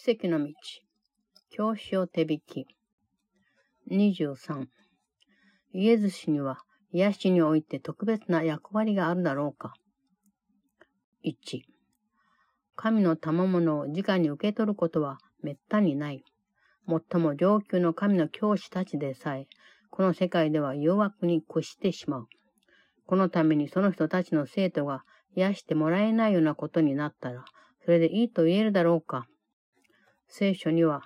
[0.00, 0.52] 奇跡の道。
[1.50, 2.66] 教師を手引き。
[3.90, 4.66] 23。
[5.72, 6.60] イエズ氏には
[6.92, 9.74] 癒しにおいて特別な役割があるだろうか。
[11.24, 11.62] 1。
[12.76, 16.22] 神の賜物を直に受け取ることは滅多にない。
[16.86, 19.48] 最も上級の神の教師たちでさえ、
[19.90, 22.26] この世界では誘惑に屈してしまう。
[23.04, 25.02] このためにその人たちの生徒が
[25.34, 27.44] 癒してもらえないようなことになったら、
[27.84, 29.26] それでいいと言えるだろうか。
[30.28, 31.02] 聖書には、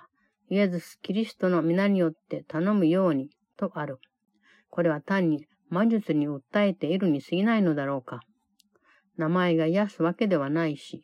[0.49, 3.99] イエズス・キリストの皆によって頼むようにとある。
[4.69, 8.19] これは単に魔術に訴えているに過ぎないのだろうか。
[9.17, 11.03] 名前が癒すわけではないし、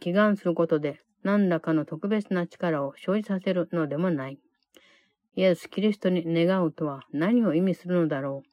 [0.00, 4.38] 祈願することで何らかの特別な力を生じさせるのでもない。
[5.34, 8.48] イエス・キリストに願うとは何を意味するのだろう。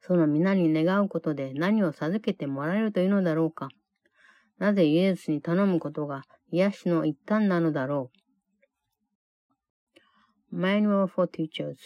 [0.00, 3.68] その皆に願うことで何を授けてもらえるというのだろうか。
[4.58, 8.11] なぜイエスに頼むことが癒しの一端なのだろ
[10.51, 10.55] う。
[10.55, 11.77] Manual for Teachers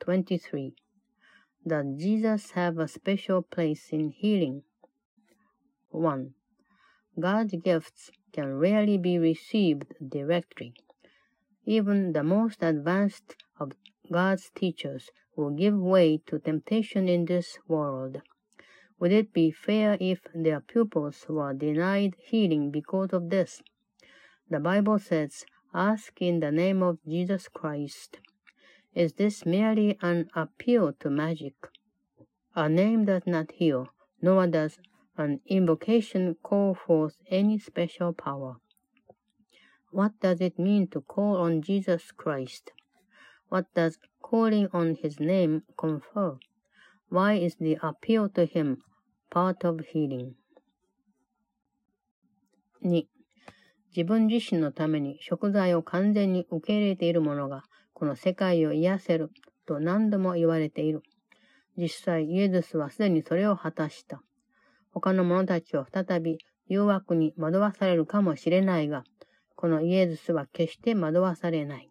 [0.00, 0.74] 23
[1.66, 4.62] Does Jesus have a special place in healing?
[5.90, 6.34] 1.
[7.18, 10.74] God's gifts can rarely be received directly.
[11.64, 13.72] Even the most advanced of
[14.12, 18.20] God's teachers will give way to temptation in this world.
[18.98, 23.62] Would it be fair if their pupils were denied healing because of this?
[24.47, 25.43] The Bible says,
[25.73, 28.19] Ask in the name of Jesus Christ.
[28.93, 31.55] Is this merely an appeal to magic?
[32.55, 33.89] A name does not heal,
[34.21, 34.77] nor does
[35.17, 38.57] an invocation call forth any special power.
[39.91, 42.71] What does it mean to call on Jesus Christ?
[43.49, 46.37] What does calling on his name confer?
[47.09, 48.83] Why is the appeal to him
[49.31, 50.35] part of healing?
[52.83, 53.03] 2.
[53.95, 59.31] 自分自身のために食材を完全に受け入れている者が、この世界を癒せる
[59.65, 61.01] と何度も言われている。
[61.77, 64.21] 実際、イエズスはすでにそれを果たした。
[64.91, 69.05] 他の者たちは再び誘惑に惑わされるかもしれないが、
[69.55, 71.89] このイエズスは決して惑わされない。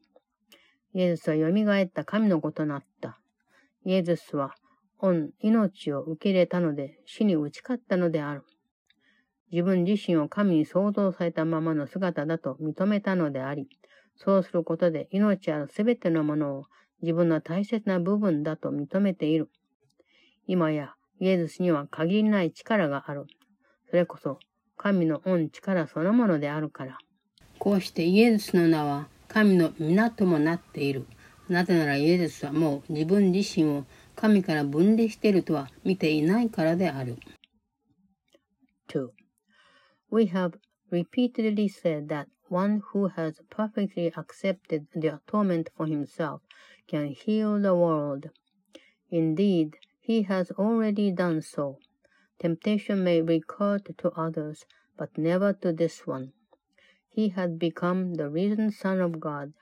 [0.93, 3.19] イエズスは蘇った神の子となった。
[3.87, 4.55] イエズスは、
[4.99, 8.43] 御命を受け入れたので死に打ち勝ったのである。
[9.51, 13.69] 自分自身を神に創造されたままの姿だと認めたのであり、
[14.17, 16.65] そうすることで命あるすべてのものを
[17.03, 19.51] 自分の大切な部分だと認めている。
[20.47, 23.27] 今やイエズスには限りない力がある。
[23.91, 24.39] それこそ
[24.77, 26.99] 神の恩力そのものであるから。
[27.59, 31.07] こうしてイエズスの名は神の皆ともなっている。
[31.49, 33.85] なぜならイエズスはもう自分自身を
[34.17, 37.17] 神から分離しているとは見ていないからである。
[38.89, 39.24] 2.
[40.15, 40.55] We have
[40.93, 46.41] repeatedly said that one who has perfectly accepted the atonement for himself
[46.87, 48.31] can heal the world.
[49.11, 51.81] Indeed, he has already done so.
[52.39, 54.67] Temptation may recur to others,
[54.97, 56.33] but never to this one.
[57.09, 59.53] He has become the risen Son of God.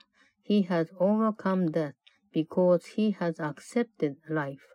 [0.42, 1.94] He has overcome death
[2.30, 4.66] because he has accepted life.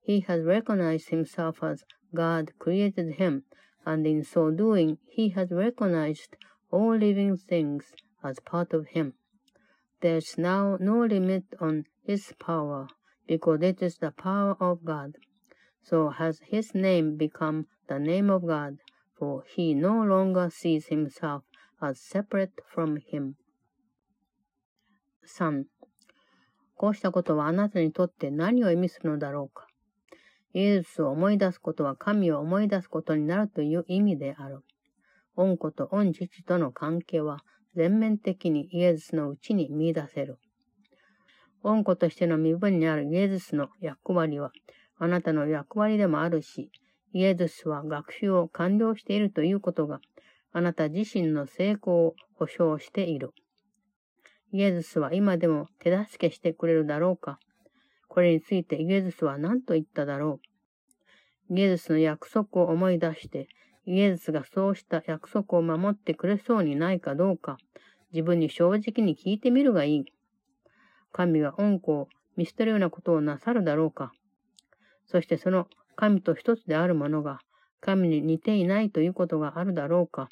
[0.00, 1.82] He has recognized himself as
[2.14, 3.42] God created him
[3.85, 6.35] and in so doing he has recognized
[6.71, 9.13] all living things as part of him.
[10.01, 12.87] There's now no limit on his power,
[13.27, 15.15] because it is the power of God.
[15.81, 18.79] So has his name become the name of God,
[19.17, 21.43] for he no longer sees himself
[21.81, 23.35] as separate from him.
[25.25, 25.65] 3.
[26.75, 29.66] こうしたことはあなたにとって何を意味するのだろうか
[30.54, 34.60] イエスを思い出すことは神を思い出すことになるという意味である。
[35.36, 37.40] 恩子と恩父との関係は
[37.74, 40.38] 全面的にイエスのうちに見出せる。
[41.62, 44.52] 恩子としての身分にあるイエスの役割は
[44.98, 46.70] あなたの役割でもあるし、
[47.12, 50.00] イエスは学習を完了しているということが
[50.52, 53.32] あなた自身の成功を保証している。
[54.50, 57.38] イエスは今でも手助けしてくれるだろうか
[58.08, 60.47] これについてイエズスは何と言っただろう。
[61.50, 63.48] イエズスの約束を思い出して、
[63.86, 67.56] イエズスがそうした約束を守ってくれそうにないかどうか、
[68.12, 70.04] 自分に正直に聞いてみるがいい。
[71.12, 74.12] 神が恩子を見捨てるようなことをなさるだろうか。
[75.06, 75.66] そしてその
[75.96, 77.40] 神と一つであるものが、
[77.80, 80.28] 神に似ていないということがあるだろうか。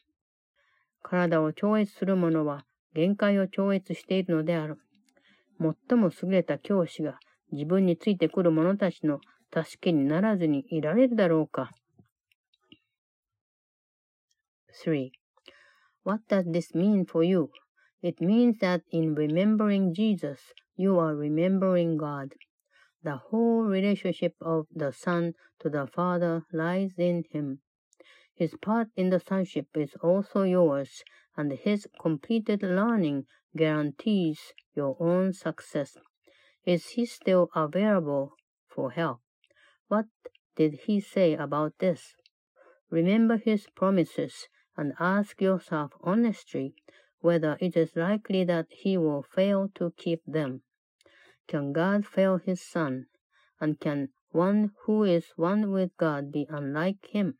[1.03, 2.65] 体を超越する者は
[2.95, 4.79] 限界を超越しているのである。
[5.59, 7.19] 最も優れた教師が
[7.53, 9.21] 自分についてくる者たちの
[9.54, 11.72] 助けにならずにいられるだろうか。
[14.86, 15.12] 3.
[16.04, 17.50] What does this mean for you?
[18.02, 20.40] It means that in remembering Jesus,
[20.76, 22.34] you are remembering God.
[23.04, 27.60] The whole relationship of the Son to the Father lies in Him.
[28.34, 31.04] His part in the sonship is also yours,
[31.38, 35.98] and his completed learning guarantees your own success.
[36.66, 38.34] Is he still available
[38.68, 39.20] for help?
[39.89, 40.07] What
[40.57, 42.17] did he say about this?
[42.91, 46.75] Remember his promises and ask yourself honestly
[47.21, 50.63] whether it is likely that he will fail to keep them.
[51.49, 53.07] Can God fail his Son?
[53.61, 57.39] And can one who is one with God be unlike him?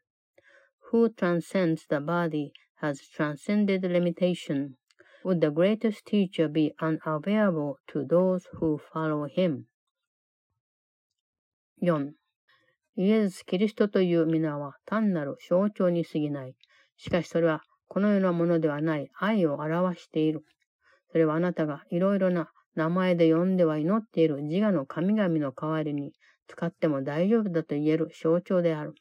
[0.91, 4.77] who transcends the body has transcended limitation.
[5.25, 9.67] Would the greatest teacher be unavailable to those who follow him?
[11.85, 12.13] 4.
[12.99, 16.55] イエス・キリストという皆は単なる象徴に過ぎない。
[16.97, 20.45] しかしそれはこのようなものではない愛を表している。
[21.13, 26.13] それはあなたがいろいろな名前で呼んでは祈っている自我の神々の代わりに
[26.49, 28.95] 使っても大丈夫だと言える象徴である。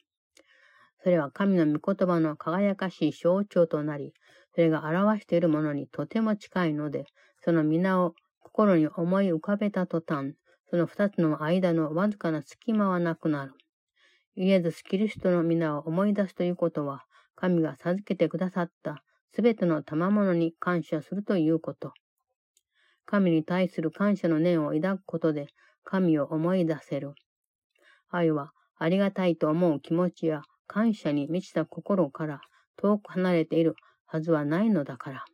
[1.01, 4.13] それは神の御言葉の輝かしい象徴となり、
[4.55, 7.05] それが表しているものにとても近いので、
[7.43, 10.33] その皆を心に思い浮かべた途端、
[10.69, 13.53] その二つの間のわずかな隙間はなくなる。
[14.37, 17.05] イエズス・キリストの皆を思い出すということは、
[17.35, 19.01] 神が授けてくださった
[19.33, 21.93] すべての賜物に感謝するということ。
[23.05, 25.47] 神に対する感謝の念を抱くことで、
[25.83, 27.13] 神を思い出せる。
[28.09, 32.41] 愛は、ありがたいと思う気持ちや感謝に満ちた心から
[32.77, 35.25] 遠く離れているはずはないのだから。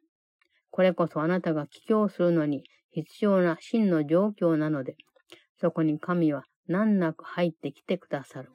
[0.69, 4.95] これこそあなたが帰郷するのに必要な真の状況なので、
[5.59, 8.51] そこに神は難なく入ってきてくださる。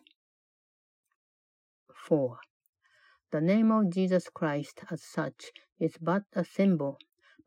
[2.06, 2.38] 4.
[3.32, 5.50] The name of Jesus Christ as such
[5.80, 6.98] is but a symbol,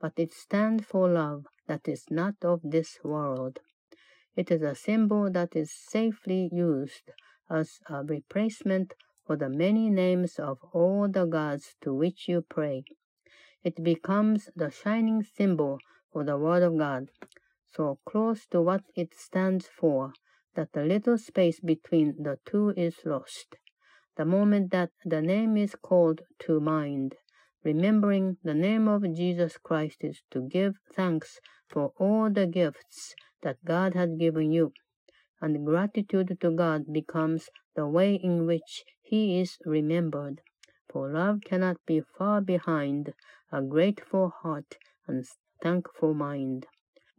[0.01, 3.59] but it stands for love that is not of this world.
[4.35, 7.11] It is a symbol that is safely used
[7.49, 8.95] as a replacement
[9.25, 12.83] for the many names of all the gods to which you pray.
[13.63, 15.79] It becomes the shining symbol
[16.11, 17.11] for the Word of God,
[17.71, 20.11] so close to what it stands for
[20.55, 23.55] that the little space between the two is lost.
[24.19, 27.15] The moment that the name is called to mind,
[27.63, 31.39] remembering the name of Jesus Christ is to give thanks
[31.69, 34.73] for all the gifts that God has given you,
[35.39, 40.41] and gratitude to God becomes the way in which he is remembered.
[40.89, 43.13] For love cannot be far behind
[43.53, 44.75] a grateful heart
[45.07, 45.25] and
[45.63, 46.67] thankful mind.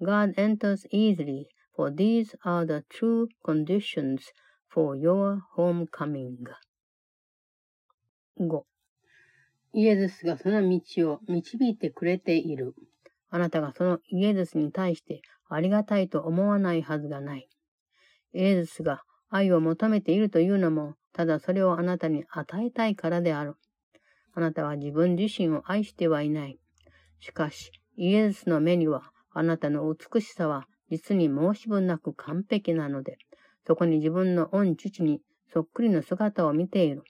[0.04, 4.26] God enters easily, for these are the true conditions
[4.68, 6.44] for your homecoming.
[8.40, 8.64] 5.
[9.74, 12.74] イエズスがその道を導いてくれている。
[13.28, 17.48] あなたがそのイエズスに対してありがたいと思わないはずがない。
[18.32, 23.56] イエズスが愛を求めているというのもただそれをあなたに与えたいからである。
[24.32, 26.58] あなたは自分自身を愛してはいない。
[27.18, 33.18] しかし、イエズスの目には、あなたの美しさは実に申し分なく完璧なので、
[33.66, 35.20] そこに自分の御父に
[35.52, 37.02] そっくりの姿を見ている。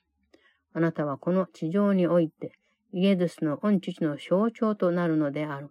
[0.72, 2.52] あなたはこの地上において、
[2.92, 5.68] イエズスの御父の象徴となるのである。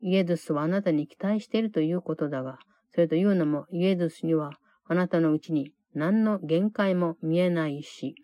[0.00, 2.58] イエズスはあなたに期待しているということだが、
[2.92, 4.52] それというのもイエズスには
[4.86, 8.14] あなたのうちに何の限界も見えないし、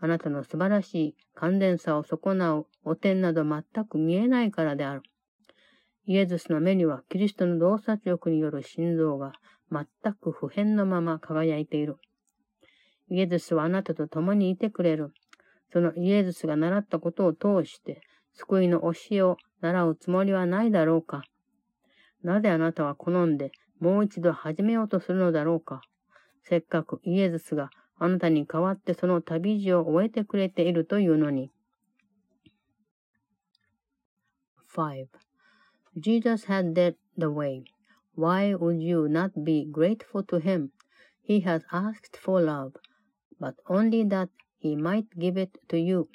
[0.00, 5.02] あなたの素晴らしい完全さを損なう汚点など全く見えないからである。
[6.06, 9.32] イエズスの目にはキリストの洞察力による心臓が
[9.70, 11.98] 全く不変のまま輝いている。
[13.12, 15.12] イエズスはあなたと共にいてくれる。
[15.70, 18.00] そのイエズスが習ったことを通して、
[18.32, 21.22] 救いの教えを習うつもりはないだろうか。
[22.22, 25.82] なぜあなたは好んでもう一度始めようとするのだろうか。
[26.40, 31.50] せっかくイエズスがあなたに代わってその旅路を終えてくれているというのに。
[34.74, 35.06] 5.
[35.98, 37.64] Jesus had led the way.
[38.16, 40.70] Why would you not be grateful to him?
[41.22, 42.72] He has asked for love,
[43.40, 46.08] but only that he might give it to you.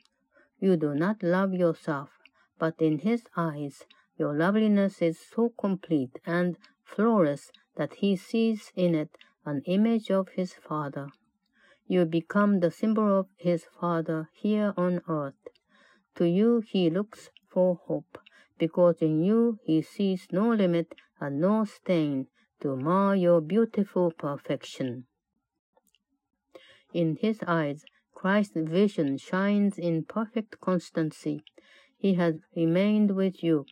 [0.60, 2.10] You do not love yourself,
[2.60, 3.86] but in his eyes
[4.18, 10.30] your loveliness is so complete and flawless that he sees in it an image of
[10.30, 11.08] his Father.
[11.88, 15.48] You become the symbol of his Father here on earth.
[16.16, 18.18] To you he looks for hope,
[18.58, 22.28] because in you he sees no limit and no stain
[22.60, 25.07] to mar your beautiful perfection.
[26.93, 31.43] In his eyes, Christ's vision shines in perfect constancy.
[31.97, 33.67] He has remained with you,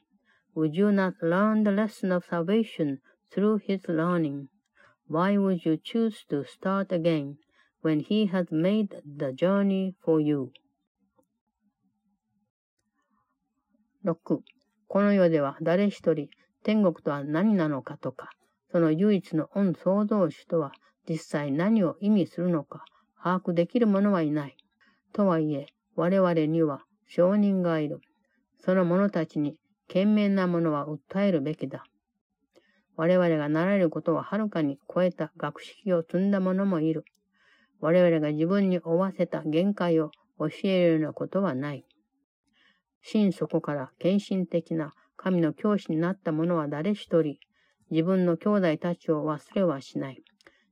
[0.55, 4.49] would you not learn the lesson of salvation through his learning?
[5.07, 7.39] Why would you choose to start again
[7.83, 10.53] when he has made the journey for you?
[14.05, 14.43] 6.
[14.89, 16.29] この世では誰一人
[16.65, 18.31] 天国とは何なのかとか、
[18.73, 20.73] その唯一の恩創造主とは
[21.09, 22.85] 実際何を意味するのか
[23.26, 24.56] 把握できる者はいない。
[25.12, 25.66] とはいえ、
[25.96, 28.00] 我々には証人がいる。
[28.64, 29.56] その者たちに
[29.88, 31.86] 賢明なものは訴えるべきだ。
[32.96, 37.04] 我々がなられることをはるかに超えた学識を積んだ者もいる。
[37.80, 41.84] 我々が自分に負わせた限界を教えるようなことはない。
[43.02, 47.38] 心底から献身的な神の教師になった者は誰一人、
[47.90, 50.22] 自分の兄弟たちを忘れはしない。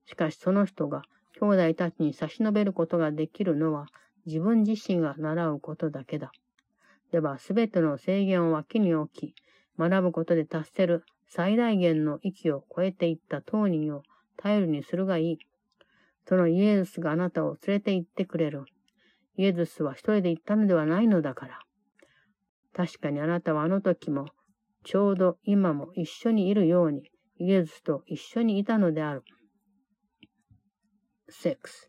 [0.05, 1.01] しかしその人が
[1.43, 3.87] 兄弟たちに差し伸べることができるのは
[4.25, 6.31] 自分自身が習うことだけだ。
[7.11, 9.35] では、すべての制限を脇に置き、
[9.77, 14.03] 学ぶことで達せる最大限の域を超えていった当人を
[14.37, 15.37] 頼りにするがいい。
[16.25, 18.63] そのイエスがあなたを連れて行ってくれる。
[19.35, 21.59] イエスは一人で行ったのではないのだから。
[22.73, 24.27] 確かにあなたはあの時も、
[24.85, 29.23] ちょうど今も一緒にいるように、イエスと一緒にいたのである。
[31.29, 31.87] 6.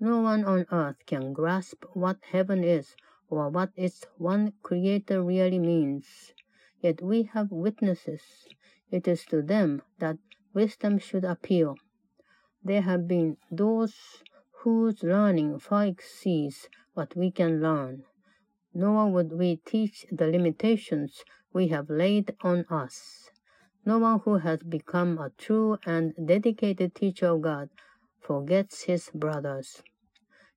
[0.00, 2.96] No one on earth can grasp what heaven is
[3.28, 6.32] or what its one creator really means.
[6.80, 8.48] Yet we have witnesses.
[8.90, 10.18] It is to them that
[10.52, 11.76] wisdom should appeal.
[12.62, 14.22] There have been those
[14.62, 18.04] whose learning far exceeds what we can learn
[18.74, 23.30] nor would we teach the limitations we have laid on us.
[23.86, 27.70] No one who has become a true and dedicated teacher of God
[28.23, 29.81] forgets his brothers.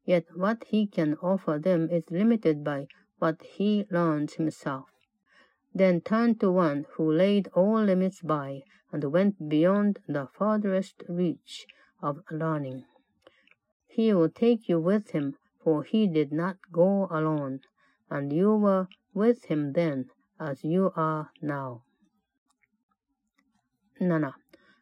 [0.05, 4.91] Yet what he can offer them is limited by what he learns himself.
[5.75, 11.67] Then turn to one who laid all limits by and went beyond the farthest reach
[12.03, 12.85] of learning.
[13.89, 17.61] He will take you with him, for he did not go alone
[18.11, 21.83] and you were with him then as you are now.
[23.99, 24.35] 7.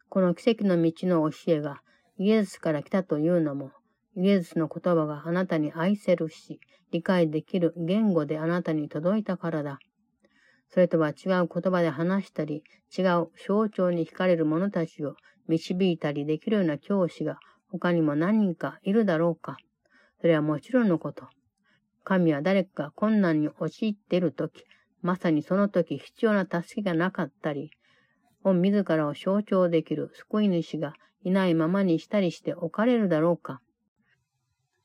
[0.09, 1.81] この奇跡の道の教えが
[2.18, 3.72] イエスから来たというのも、
[4.16, 9.78] イエスの言葉があなたに愛せるし、理解できる言語であなたに届いたからだ。
[10.68, 12.62] それとは違う言葉で話したり、
[12.96, 15.14] 違う象徴に惹かれる者たちを
[15.48, 17.38] 導いたりできるような教師が
[17.70, 19.56] 他にも何人かいるだろうか。
[20.20, 21.28] それはもちろんのこと。
[22.04, 24.64] 神は誰かが困難に陥っているとき、
[25.02, 27.70] まさにその時必要な助けがなかったり、
[28.46, 33.60] 御自らを象徴できる救い主がいないままにしたりして置かれるだろうか。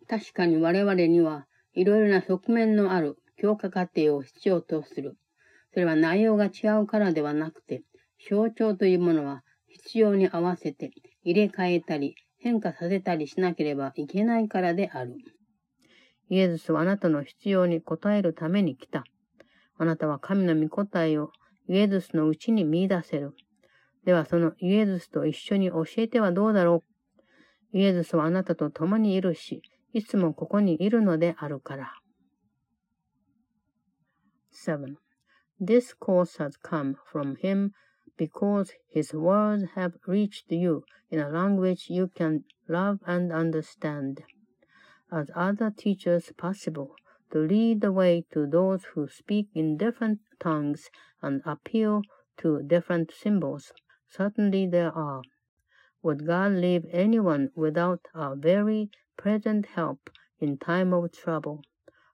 [0.08, 5.16] 確かに我々にはいろいろな側面のある強化過程を必要とする。
[5.74, 7.84] それは内容が違うからではなくて、
[8.28, 10.90] 象徴というものは必要に合わせて
[11.24, 15.16] 入れ替えたり変化させたりしなければいけないからである。
[16.30, 19.04] イエズスはあなたの必要に応えるために来た。
[19.78, 21.32] あなたは神の御答えを
[21.68, 23.34] イエズスのうちに見出せる。
[24.05, 26.85] ではそのイエズスと一緒に教えてはどうだろ
[27.73, 27.79] う。
[27.79, 31.93] イエズスはあなたと共にいるし、いつもここにいるのであるから。
[34.53, 34.97] 7.
[35.61, 37.71] This course has come from him
[38.17, 44.23] because his words have reached you in a language you can love and understand.
[45.13, 46.95] as other teachers possible
[47.31, 50.91] to lead the way to those who speak in different tongues
[51.23, 52.03] and appeal
[52.37, 53.73] to different symbols.
[54.12, 55.22] Certainly there are.
[56.04, 61.62] Would God leave anyone without a very present help in time of trouble,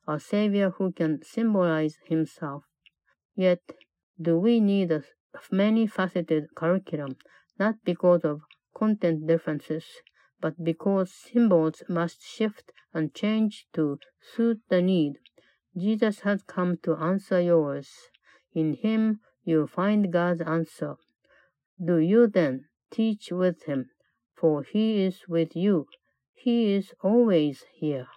[0.08, 2.63] a Savior who can symbolize Himself?
[3.36, 3.62] Yet,
[4.22, 5.04] do we need a
[5.51, 7.16] many faceted curriculum,
[7.60, 8.42] not because of
[8.75, 9.86] content differences,
[10.39, 15.13] but because symbols must shift and change to suit the need.
[15.75, 17.89] Jesus has come to answer yours.
[18.54, 20.96] In him you find God's answer.
[21.84, 23.89] Do you then teach with him,
[24.36, 25.88] for he is with you.
[26.34, 28.07] He is always here.